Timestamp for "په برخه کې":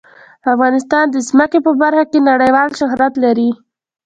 1.65-2.19